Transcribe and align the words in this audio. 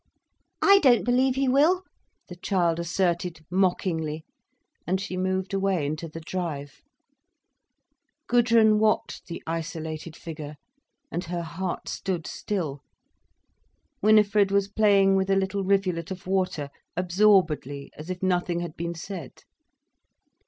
"I 0.63 0.79
don't 0.79 1.03
believe 1.03 1.35
he 1.35 1.47
will," 1.47 1.83
the 2.27 2.35
child 2.35 2.79
asserted, 2.79 3.45
mockingly, 3.51 4.25
and 4.87 4.99
she 4.99 5.15
moved 5.15 5.53
away 5.53 5.85
into 5.85 6.07
the 6.07 6.19
drive. 6.21 6.81
Gudrun 8.25 8.79
watched 8.79 9.27
the 9.27 9.43
isolated 9.45 10.15
figure, 10.15 10.55
and 11.11 11.25
her 11.25 11.43
heart 11.43 11.87
stood 11.87 12.25
still. 12.25 12.81
Winifred 14.01 14.49
was 14.49 14.69
playing 14.69 15.17
with 15.17 15.29
a 15.29 15.35
little 15.35 15.63
rivulet 15.63 16.09
of 16.09 16.25
water, 16.25 16.71
absorbedly 16.97 17.91
as 17.95 18.09
if 18.09 18.23
nothing 18.23 18.61
had 18.61 18.75
been 18.75 18.95
said. 18.95 19.43